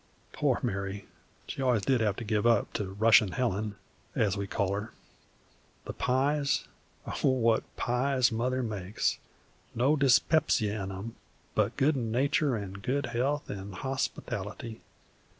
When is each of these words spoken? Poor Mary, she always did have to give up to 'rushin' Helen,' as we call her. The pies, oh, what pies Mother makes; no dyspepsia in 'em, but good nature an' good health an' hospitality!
Poor 0.33 0.59
Mary, 0.63 1.05
she 1.45 1.61
always 1.61 1.83
did 1.83 2.01
have 2.01 2.15
to 2.15 2.23
give 2.23 2.47
up 2.47 2.73
to 2.73 2.93
'rushin' 2.93 3.33
Helen,' 3.33 3.75
as 4.15 4.35
we 4.35 4.47
call 4.47 4.73
her. 4.73 4.91
The 5.85 5.93
pies, 5.93 6.67
oh, 7.05 7.29
what 7.29 7.63
pies 7.75 8.31
Mother 8.31 8.63
makes; 8.63 9.19
no 9.75 9.95
dyspepsia 9.95 10.81
in 10.83 10.91
'em, 10.91 11.17
but 11.53 11.77
good 11.77 11.95
nature 11.95 12.57
an' 12.57 12.73
good 12.81 13.05
health 13.13 13.51
an' 13.51 13.73
hospitality! 13.73 14.81